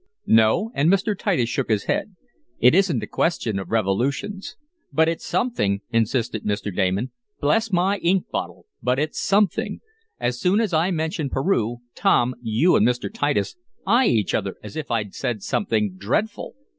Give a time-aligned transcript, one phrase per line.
[0.25, 1.15] "No," and Mr.
[1.15, 2.15] Titus shook his head.
[2.59, 4.55] "It isn't a question of revolutions."
[4.91, 6.75] "But it's something!" insisted Mr.
[6.75, 7.11] Damon.
[7.39, 8.65] "Bless my ink bottle!
[8.81, 9.79] but it's something.
[10.19, 13.13] As soon as I mention Peru, Tom, you and Mr.
[13.13, 16.55] Titus eye each other as if I'd said something dreadful.